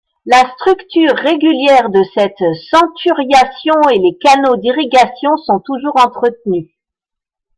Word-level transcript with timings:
La 0.25 0.49
structure 0.55 1.15
régulière 1.15 1.91
de 1.91 2.01
cette 2.15 2.41
centuriation 2.71 3.79
et 3.93 3.99
les 3.99 4.17
canaux 4.17 4.57
d’irrigation 4.57 5.37
sont 5.37 5.59
toujours 5.59 5.93
entretenus. 6.03 6.71